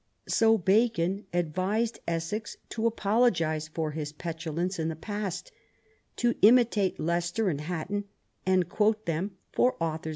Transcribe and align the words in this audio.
"So 0.27 0.57
Bacon 0.57 1.27
advised 1.31 1.99
Essex 2.07 2.57
to 2.69 2.87
apologise 2.87 3.67
for 3.67 3.91
his 3.91 4.11
petulance 4.11 4.79
in 4.79 4.87
the 4.87 4.95
past; 4.95 5.51
to 6.15 6.33
imitate 6.41 6.99
Leicester 6.99 7.49
and 7.49 7.61
Hatton, 7.61 8.05
and 8.43 8.67
quote 8.67 9.05
them 9.05 9.37
"for 9.51 9.73
authors 9.73 9.77
THE 9.79 9.85
NEW 9.85 9.89
ENGLAND. 9.89 10.09